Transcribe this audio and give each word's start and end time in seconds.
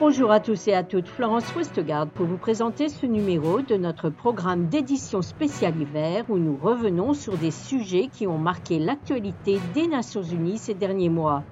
Bonjour 0.00 0.32
à 0.32 0.40
tous 0.40 0.66
et 0.68 0.74
à 0.74 0.82
toutes, 0.82 1.08
Florence 1.08 1.54
Westgard 1.54 2.08
pour 2.08 2.26
vous 2.26 2.36
présenter 2.36 2.88
ce 2.88 3.06
numéro 3.06 3.62
de 3.62 3.76
notre 3.76 4.10
programme 4.10 4.66
d'édition 4.66 5.22
spéciale 5.22 5.80
hiver 5.80 6.24
où 6.28 6.38
nous 6.38 6.56
revenons 6.56 7.14
sur 7.14 7.38
des 7.38 7.52
sujets 7.52 8.08
qui 8.08 8.26
ont 8.26 8.36
marqué 8.36 8.78
l'actualité 8.78 9.60
des 9.74 9.86
Nations 9.86 10.22
Unies 10.22 10.58
ces 10.58 10.74
derniers 10.74 11.08
mois. 11.08 11.44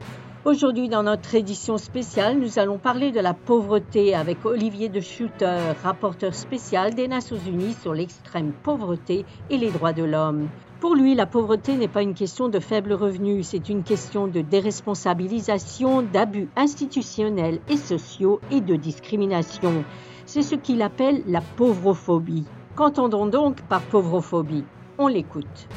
Aujourd'hui, 0.46 0.88
dans 0.88 1.02
notre 1.02 1.34
édition 1.34 1.77
spéciale, 1.77 2.38
nous 2.38 2.59
allons 2.59 2.79
parler 2.79 3.12
de 3.12 3.20
la 3.20 3.34
pauvreté 3.34 4.14
avec 4.14 4.46
Olivier 4.46 4.88
de 4.88 4.98
Schutter, 4.98 5.61
rapporteur 5.84 6.34
spécial 6.34 6.95
des 6.95 7.09
Nations 7.09 7.36
Unies 7.46 7.77
sur 7.82 7.93
l'extrême 7.93 8.52
pauvreté 8.62 9.27
et 9.50 9.59
les 9.59 9.70
droits 9.70 9.92
de 9.92 10.02
l'homme. 10.02 10.48
Pour 10.80 10.95
lui, 10.95 11.14
la 11.14 11.27
pauvreté 11.27 11.77
n'est 11.77 11.88
pas 11.88 12.00
une 12.00 12.14
question 12.14 12.48
de 12.48 12.59
faible 12.59 12.95
revenu, 12.95 13.42
c'est 13.42 13.68
une 13.68 13.82
question 13.82 14.29
de 14.29 14.41
déresponsabilisation, 14.41 16.01
d'abus 16.01 16.48
institutionnels 16.57 17.60
et 17.68 17.77
sociaux 17.77 18.41
et 18.51 18.62
de 18.62 18.77
discrimination. 18.77 19.84
C'est 20.24 20.41
ce 20.41 20.54
qu'il 20.54 20.80
appelle 20.80 21.23
la 21.27 21.43
pauvrophobie. 21.43 22.46
Qu'entendons 22.77 23.27
donc 23.27 23.60
par 23.68 23.82
pauvrophobie? 23.82 24.65
On 24.96 25.07
l'écoute. 25.07 25.68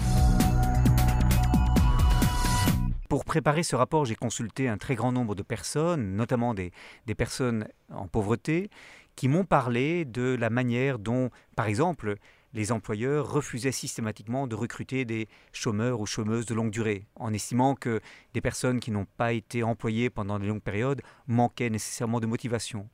Préparer 3.34 3.64
ce 3.64 3.76
rapport, 3.76 4.06
j'ai 4.06 4.14
consulté 4.14 4.68
un 4.68 4.78
très 4.78 4.94
grand 4.94 5.12
nombre 5.12 5.34
de 5.34 5.42
personnes, 5.42 6.16
notamment 6.16 6.54
des 6.54 6.72
personnes 7.18 7.68
en 7.92 8.08
pauvreté, 8.08 8.70
qui 9.16 9.28
m'ont 9.28 9.44
parlé 9.44 10.06
de 10.06 10.38
la 10.40 10.52
manière 10.52 11.00
dont, 11.00 11.32
par 11.56 11.66
exemple, 11.66 12.18
les 12.54 12.72
employeurs 12.72 13.28
refusaient 13.32 13.72
systématiquement 13.72 14.46
de 14.46 14.54
recruter 14.54 15.04
des 15.04 15.28
chômeurs 15.52 16.00
ou 16.00 16.06
chômeuses 16.06 16.46
de 16.46 16.54
longue 16.54 16.70
durée, 16.70 17.08
en 17.16 17.34
estimant 17.34 17.74
que 17.74 18.02
des 18.36 18.42
personnes 18.42 18.80
qui 18.80 18.92
n'ont 18.92 19.08
pas 19.18 19.34
été 19.34 19.64
employées 19.64 20.12
pendant 20.12 20.38
de 20.38 20.46
longues 20.46 20.62
périodes 20.62 21.02
manquaient 21.26 21.72
nécessairement 21.72 22.20
de 22.20 22.28
motivation. 22.28 22.88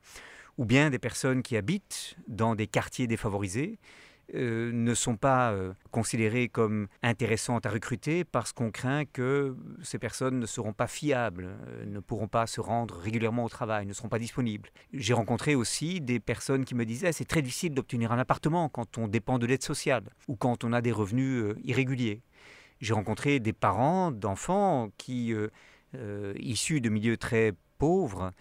Ou 0.56 0.64
bien 0.64 0.88
des 0.88 0.98
personnes 0.98 1.42
qui 1.42 1.58
habitent 1.58 2.16
dans 2.28 2.54
des 2.54 2.66
quartiers 2.66 3.06
défavorisés 3.06 3.78
euh, 4.34 4.70
ne 4.72 4.94
sont 4.94 5.16
pas 5.16 5.52
euh, 5.52 5.72
considérées 5.90 6.48
comme 6.48 6.86
intéressantes 7.02 7.66
à 7.66 7.70
recruter 7.70 8.24
parce 8.24 8.52
qu'on 8.52 8.70
craint 8.70 9.04
que 9.04 9.56
ces 9.82 9.98
personnes 9.98 10.38
ne 10.38 10.46
seront 10.46 10.72
pas 10.72 10.86
fiables, 10.86 11.48
euh, 11.66 11.84
ne 11.86 11.98
pourront 11.98 12.28
pas 12.28 12.46
se 12.46 12.60
rendre 12.60 12.96
régulièrement 12.96 13.44
au 13.44 13.48
travail, 13.48 13.86
ne 13.86 13.92
seront 13.92 14.08
pas 14.08 14.20
disponibles. 14.20 14.70
J'ai 14.92 15.14
rencontré 15.14 15.54
aussi 15.56 16.00
des 16.00 16.20
personnes 16.20 16.64
qui 16.64 16.74
me 16.74 16.84
disaient 16.84 17.12
c'est 17.12 17.24
très 17.24 17.42
difficile 17.42 17.74
d'obtenir 17.74 18.12
un 18.12 18.18
appartement 18.18 18.68
quand 18.68 18.98
on 18.98 19.08
dépend 19.08 19.38
de 19.38 19.46
l'aide 19.46 19.64
sociale 19.64 20.04
ou 20.28 20.36
quand 20.36 20.62
on 20.62 20.72
a 20.72 20.80
des 20.80 20.92
revenus 20.92 21.54
irréguliers. 21.64 22.22
J'ai 22.80 22.94
rencontré 22.94 23.40
des 23.40 23.52
parents 23.52 24.10
d'enfants 24.10 24.90
qui, 24.96 25.34
issus 26.38 26.80
de 26.80 26.88
milieux 26.88 27.18
très 27.18 27.52
pauvres, 27.80 28.32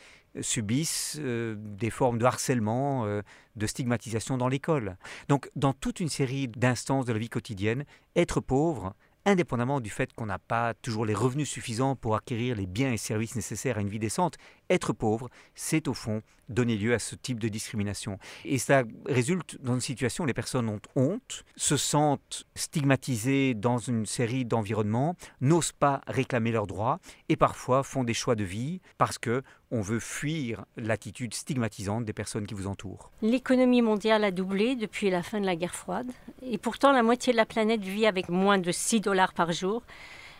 subissent 0.42 1.18
euh, 1.20 1.56
des 1.58 1.90
formes 1.90 2.20
de 2.20 2.26
harcèlement, 2.26 3.06
euh, 3.06 3.22
de 3.56 3.66
stigmatisation 3.66 4.38
dans 4.38 4.48
l'école. 4.48 4.98
Donc 5.28 5.50
dans 5.56 5.74
toute 5.74 6.00
une 6.00 6.10
série 6.10 6.48
d'instances 6.48 7.06
de 7.06 7.14
la 7.14 7.20
vie 7.20 7.30
quotidienne, 7.30 7.86
être 8.16 8.42
pauvre, 8.42 8.94
indépendamment 9.26 9.80
du 9.80 9.90
fait 9.90 10.14
qu'on 10.14 10.26
n'a 10.26 10.40
pas 10.40 10.74
toujours 10.76 11.06
les 11.06 11.14
revenus 11.14 11.50
suffisants 11.50 11.96
pour 11.96 12.16
acquérir 12.16 12.56
les 12.56 12.68
biens 12.68 12.92
et 12.92 12.98
services 12.98 13.36
nécessaires 13.36 13.78
à 13.78 13.82
une 13.82 13.90
vie 13.90 14.00
décente, 14.00 14.38
être 14.70 14.94
pauvre, 14.94 15.30
c'est 15.56 15.88
au 15.88 15.94
fond 15.94 16.22
donner 16.50 16.78
lieu 16.78 16.94
à 16.94 17.00
ce 17.00 17.16
type 17.16 17.40
de 17.40 17.48
discrimination. 17.48 18.18
Et 18.44 18.58
ça 18.58 18.84
résulte 19.06 19.62
dans 19.62 19.76
une 19.76 19.82
situation 19.82 20.24
où 20.24 20.28
les 20.28 20.34
personnes 20.34 20.68
ont 20.68 20.82
honte, 20.96 21.46
se 21.56 21.78
sentent 21.78 22.44
stigmatisées 22.56 23.54
dans 23.54 23.78
une 23.78 24.06
série 24.06 24.46
d'environnements, 24.46 25.16
n'osent 25.42 25.72
pas 25.72 26.02
réclamer 26.08 26.52
leurs 26.52 26.68
droits 26.68 27.00
et 27.30 27.36
parfois 27.36 27.84
font 27.84 28.04
des 28.04 28.16
choix 28.16 28.36
de 28.36 28.44
vie 28.44 28.82
parce 28.98 29.18
que 29.18 29.44
on 29.72 29.82
veut 29.82 30.00
fuir 30.00 30.66
l'attitude 30.78 31.34
stigmatisante 31.34 32.06
des 32.06 32.14
personnes 32.14 32.48
qui 32.48 32.54
vous 32.54 32.68
entourent. 32.68 33.12
L'économie 33.22 33.82
mondiale 33.82 34.24
a 34.24 34.32
doublé 34.32 34.76
depuis 34.76 35.10
la 35.10 35.24
fin 35.24 35.40
de 35.40 35.46
la 35.46 35.56
guerre 35.56 35.76
froide 35.76 36.12
et 36.42 36.58
pourtant 36.58 36.92
la 36.92 37.04
moitié 37.04 37.34
de 37.34 37.38
la 37.38 37.46
planète 37.46 37.82
vit 37.82 38.06
avec 38.06 38.30
moins 38.30 38.58
de 38.58 38.72
6 38.72 39.02
dollars 39.02 39.34
par 39.34 39.52
jour. 39.52 39.84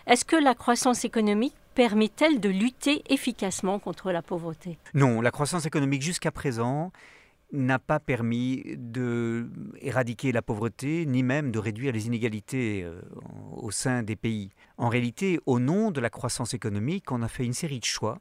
Est-ce 0.08 0.26
que 0.26 0.36
la 0.36 0.56
croissance 0.56 1.06
économique 1.06 1.54
permet-elle 1.76 2.40
de 2.40 2.50
lutter 2.50 3.04
efficacement 3.10 3.80
contre 3.80 4.12
la 4.12 4.22
pauvreté? 4.22 4.80
Non, 4.94 5.22
la 5.22 5.32
croissance 5.32 5.66
économique 5.66 6.02
jusqu'à 6.02 6.32
présent 6.32 6.92
n'a 7.52 7.80
pas 7.80 8.00
permis 8.00 8.64
de 8.78 9.50
éradiquer 9.82 10.32
la 10.32 10.42
pauvreté 10.42 11.06
ni 11.06 11.24
même 11.24 11.52
de 11.52 11.60
réduire 11.60 11.92
les 11.94 12.06
inégalités 12.06 12.84
euh, 12.84 13.02
au 13.56 13.72
sein 13.72 14.04
des 14.04 14.16
pays. 14.16 14.50
En 14.78 14.90
réalité, 14.90 15.40
au 15.46 15.60
nom 15.60 15.90
de 15.92 16.00
la 16.00 16.10
croissance 16.10 16.54
économique, 16.54 17.12
on 17.12 17.22
a 17.24 17.28
fait 17.28 17.46
une 17.46 17.54
série 17.54 17.80
de 17.80 17.86
choix 17.86 18.20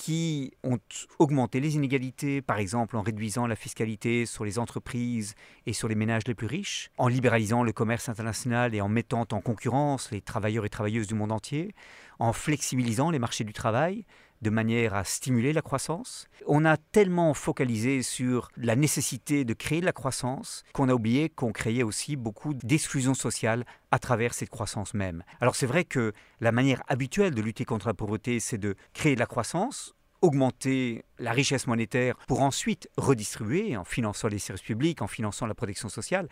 qui 0.00 0.54
ont 0.64 0.78
augmenté 1.18 1.60
les 1.60 1.74
inégalités, 1.74 2.40
par 2.40 2.56
exemple 2.56 2.96
en 2.96 3.02
réduisant 3.02 3.46
la 3.46 3.54
fiscalité 3.54 4.24
sur 4.24 4.46
les 4.46 4.58
entreprises 4.58 5.34
et 5.66 5.74
sur 5.74 5.88
les 5.88 5.94
ménages 5.94 6.22
les 6.26 6.34
plus 6.34 6.46
riches, 6.46 6.90
en 6.96 7.06
libéralisant 7.06 7.62
le 7.62 7.72
commerce 7.74 8.08
international 8.08 8.74
et 8.74 8.80
en 8.80 8.88
mettant 8.88 9.26
en 9.30 9.42
concurrence 9.42 10.10
les 10.10 10.22
travailleurs 10.22 10.64
et 10.64 10.70
travailleuses 10.70 11.06
du 11.06 11.14
monde 11.14 11.32
entier, 11.32 11.74
en 12.18 12.32
flexibilisant 12.32 13.10
les 13.10 13.18
marchés 13.18 13.44
du 13.44 13.52
travail, 13.52 14.06
de 14.42 14.50
manière 14.50 14.94
à 14.94 15.04
stimuler 15.04 15.52
la 15.52 15.62
croissance. 15.62 16.26
On 16.46 16.64
a 16.64 16.76
tellement 16.76 17.34
focalisé 17.34 18.02
sur 18.02 18.50
la 18.56 18.76
nécessité 18.76 19.44
de 19.44 19.54
créer 19.54 19.80
de 19.80 19.86
la 19.86 19.92
croissance 19.92 20.64
qu'on 20.72 20.88
a 20.88 20.94
oublié 20.94 21.28
qu'on 21.28 21.52
créait 21.52 21.82
aussi 21.82 22.16
beaucoup 22.16 22.54
d'exclusion 22.54 23.14
sociale 23.14 23.64
à 23.90 23.98
travers 23.98 24.34
cette 24.34 24.50
croissance 24.50 24.94
même. 24.94 25.22
Alors 25.40 25.56
c'est 25.56 25.66
vrai 25.66 25.84
que 25.84 26.12
la 26.40 26.52
manière 26.52 26.82
habituelle 26.88 27.34
de 27.34 27.42
lutter 27.42 27.64
contre 27.64 27.86
la 27.88 27.94
pauvreté, 27.94 28.40
c'est 28.40 28.58
de 28.58 28.76
créer 28.94 29.14
de 29.14 29.20
la 29.20 29.26
croissance 29.26 29.94
augmenter 30.22 31.04
la 31.18 31.32
richesse 31.32 31.66
monétaire 31.66 32.14
pour 32.26 32.42
ensuite 32.42 32.88
redistribuer 32.96 33.76
en 33.76 33.84
finançant 33.84 34.28
les 34.28 34.38
services 34.38 34.62
publics, 34.62 35.02
en 35.02 35.06
finançant 35.06 35.46
la 35.46 35.54
protection 35.54 35.88
sociale. 35.88 36.28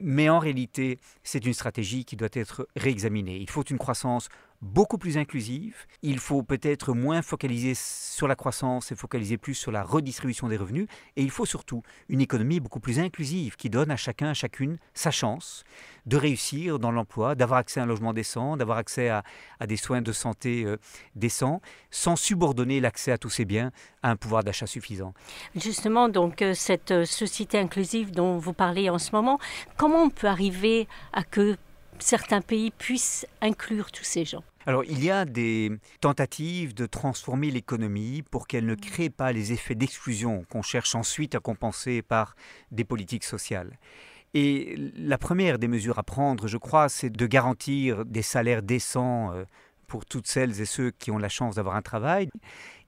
Mais 0.00 0.28
en 0.28 0.38
réalité, 0.38 0.98
c'est 1.24 1.44
une 1.44 1.52
stratégie 1.52 2.04
qui 2.04 2.16
doit 2.16 2.28
être 2.32 2.68
réexaminée. 2.76 3.36
Il 3.38 3.50
faut 3.50 3.64
une 3.64 3.78
croissance 3.78 4.28
beaucoup 4.60 4.98
plus 4.98 5.18
inclusive. 5.18 5.76
Il 6.02 6.18
faut 6.18 6.42
peut-être 6.42 6.92
moins 6.92 7.22
focaliser 7.22 7.74
sur 7.74 8.26
la 8.26 8.34
croissance 8.34 8.90
et 8.92 8.96
focaliser 8.96 9.38
plus 9.38 9.54
sur 9.54 9.72
la 9.72 9.82
redistribution 9.82 10.48
des 10.48 10.56
revenus. 10.56 10.86
Et 11.16 11.22
il 11.22 11.30
faut 11.30 11.46
surtout 11.46 11.82
une 12.08 12.20
économie 12.20 12.60
beaucoup 12.60 12.80
plus 12.80 12.98
inclusive 12.98 13.56
qui 13.56 13.70
donne 13.70 13.90
à 13.90 13.96
chacun, 13.96 14.30
à 14.30 14.34
chacune 14.34 14.78
sa 14.94 15.10
chance 15.10 15.64
de 16.06 16.16
réussir 16.16 16.78
dans 16.78 16.90
l'emploi, 16.90 17.34
d'avoir 17.34 17.60
accès 17.60 17.80
à 17.80 17.82
un 17.82 17.86
logement 17.86 18.12
décent, 18.12 18.56
d'avoir 18.56 18.78
accès 18.78 19.08
à, 19.08 19.22
des 19.66 19.76
soins 19.76 20.02
de 20.02 20.12
santé 20.12 20.64
euh, 20.64 20.76
décents, 21.14 21.60
sans 21.90 22.16
subordonner 22.16 22.80
l'accès 22.80 23.12
à 23.12 23.18
tous 23.18 23.30
ces 23.30 23.44
biens 23.44 23.70
à 24.02 24.10
un 24.10 24.16
pouvoir 24.16 24.42
d'achat 24.42 24.66
suffisant. 24.66 25.12
Justement, 25.54 26.08
donc 26.08 26.42
euh, 26.42 26.54
cette 26.54 26.90
euh, 26.92 27.04
société 27.04 27.58
inclusive 27.58 28.10
dont 28.10 28.38
vous 28.38 28.54
parlez 28.54 28.88
en 28.88 28.98
ce 28.98 29.12
moment, 29.12 29.38
comment 29.76 30.04
on 30.04 30.10
peut 30.10 30.26
arriver 30.26 30.88
à 31.12 31.22
que 31.22 31.56
certains 32.00 32.40
pays 32.40 32.70
puissent 32.70 33.26
inclure 33.40 33.90
tous 33.92 34.04
ces 34.04 34.24
gens 34.24 34.44
alors, 34.68 34.84
il 34.84 35.02
y 35.02 35.10
a 35.10 35.24
des 35.24 35.72
tentatives 36.02 36.74
de 36.74 36.84
transformer 36.84 37.50
l'économie 37.50 38.22
pour 38.30 38.46
qu'elle 38.46 38.66
ne 38.66 38.74
crée 38.74 39.08
pas 39.08 39.32
les 39.32 39.52
effets 39.52 39.74
d'exclusion 39.74 40.44
qu'on 40.50 40.60
cherche 40.60 40.94
ensuite 40.94 41.34
à 41.34 41.40
compenser 41.40 42.02
par 42.02 42.36
des 42.70 42.84
politiques 42.84 43.24
sociales. 43.24 43.78
Et 44.34 44.76
la 44.94 45.16
première 45.16 45.58
des 45.58 45.68
mesures 45.68 45.98
à 45.98 46.02
prendre, 46.02 46.48
je 46.48 46.58
crois, 46.58 46.90
c'est 46.90 47.08
de 47.08 47.26
garantir 47.26 48.04
des 48.04 48.20
salaires 48.20 48.62
décents 48.62 49.32
euh, 49.32 49.44
pour 49.86 50.04
toutes 50.04 50.26
celles 50.26 50.60
et 50.60 50.66
ceux 50.66 50.90
qui 50.90 51.10
ont 51.10 51.16
la 51.16 51.30
chance 51.30 51.54
d'avoir 51.54 51.74
un 51.74 51.80
travail. 51.80 52.28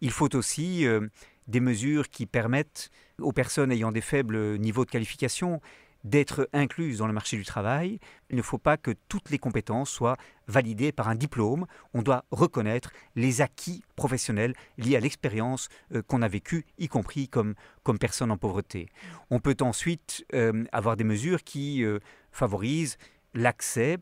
Il 0.02 0.10
faut 0.10 0.36
aussi 0.36 0.86
euh, 0.86 1.08
des 1.48 1.60
mesures 1.60 2.10
qui 2.10 2.26
permettent 2.26 2.90
aux 3.18 3.32
personnes 3.32 3.72
ayant 3.72 3.90
des 3.90 4.02
faibles 4.02 4.58
niveaux 4.58 4.84
de 4.84 4.90
qualification 4.90 5.62
d'être 6.04 6.48
incluses 6.52 6.98
dans 6.98 7.06
le 7.06 7.12
marché 7.12 7.36
du 7.36 7.44
travail. 7.44 7.98
Il 8.30 8.36
ne 8.36 8.42
faut 8.42 8.58
pas 8.58 8.76
que 8.76 8.92
toutes 9.08 9.30
les 9.30 9.38
compétences 9.38 9.90
soient 9.90 10.16
validées 10.48 10.92
par 10.92 11.08
un 11.08 11.14
diplôme. 11.14 11.66
On 11.94 12.02
doit 12.02 12.24
reconnaître 12.30 12.92
les 13.16 13.40
acquis 13.40 13.82
professionnels 13.96 14.54
liés 14.78 14.96
à 14.96 15.00
l'expérience 15.00 15.68
euh, 15.94 16.02
qu'on 16.02 16.22
a 16.22 16.28
vécue, 16.28 16.64
y 16.78 16.88
compris 16.88 17.28
comme, 17.28 17.54
comme 17.82 17.98
personne 17.98 18.30
en 18.30 18.36
pauvreté. 18.36 18.88
On 19.30 19.40
peut 19.40 19.56
ensuite 19.60 20.24
euh, 20.34 20.64
avoir 20.72 20.96
des 20.96 21.04
mesures 21.04 21.44
qui 21.44 21.84
euh, 21.84 21.98
favorisent 22.32 22.98
l'accès 23.34 23.98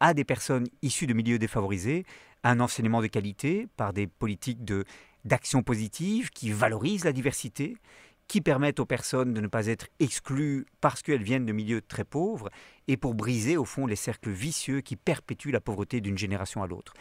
à 0.00 0.14
des 0.14 0.24
personnes 0.24 0.66
issues 0.82 1.06
de 1.06 1.14
milieux 1.14 1.38
défavorisés 1.38 2.04
à 2.42 2.50
un 2.50 2.60
enseignement 2.60 3.00
de 3.00 3.06
qualité 3.06 3.68
par 3.76 3.92
des 3.92 4.06
politiques 4.06 4.64
de 4.64 4.84
d'action 5.24 5.62
positive 5.62 6.30
qui 6.30 6.50
valorisent 6.50 7.04
la 7.04 7.12
diversité 7.12 7.76
qui 8.28 8.40
permettent 8.40 8.80
aux 8.80 8.86
personnes 8.86 9.34
de 9.34 9.40
ne 9.40 9.46
pas 9.46 9.66
être 9.66 9.86
exclues 10.00 10.66
parce 10.80 11.02
qu'elles 11.02 11.22
viennent 11.22 11.46
de 11.46 11.52
milieux 11.52 11.82
très 11.82 12.04
pauvres 12.04 12.48
et 12.88 12.96
pour 12.96 13.14
briser 13.14 13.56
au 13.56 13.64
fond 13.64 13.86
les 13.86 13.96
cercles 13.96 14.30
vicieux 14.30 14.80
qui 14.80 14.96
perpétuent 14.96 15.52
la 15.52 15.60
pauvreté 15.60 16.00
d'une 16.00 16.18
génération 16.18 16.62
à 16.62 16.66
l'autre. 16.66 16.94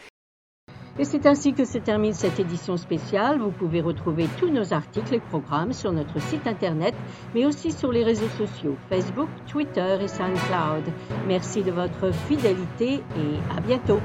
Et 1.00 1.06
c'est 1.06 1.26
ainsi 1.26 1.54
que 1.54 1.64
se 1.64 1.78
termine 1.78 2.14
cette 2.14 2.40
édition 2.40 2.76
spéciale. 2.76 3.40
Vous 3.40 3.52
pouvez 3.52 3.82
retrouver 3.82 4.28
tous 4.38 4.50
nos 4.50 4.74
articles 4.74 5.16
et 5.16 5.20
programmes 5.20 5.74
sur 5.74 5.92
notre 5.92 6.20
site 6.22 6.48
internet, 6.48 6.94
mais 7.34 7.46
aussi 7.46 7.72
sur 7.72 7.92
les 7.92 8.04
réseaux 8.04 8.30
sociaux 8.38 8.76
Facebook, 8.90 9.30
Twitter 9.48 9.98
et 10.02 10.08
SoundCloud. 10.08 10.84
Merci 11.28 11.64
de 11.64 11.72
votre 11.72 12.14
fidélité 12.28 12.96
et 12.96 13.58
à 13.58 13.62
bientôt. 13.62 14.00